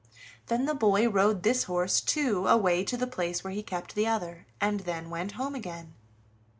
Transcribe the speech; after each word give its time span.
Then 0.47 0.65
the 0.65 0.73
boy 0.73 1.07
rode 1.07 1.43
this 1.43 1.65
horse, 1.65 2.01
too, 2.01 2.47
away 2.47 2.83
to 2.85 2.97
the 2.97 3.05
place 3.05 3.43
where 3.43 3.53
he 3.53 3.61
kept 3.61 3.93
the 3.93 4.07
other, 4.07 4.47
and 4.59 4.79
then 4.79 5.11
went 5.11 5.33
home 5.33 5.53
again. 5.53 5.93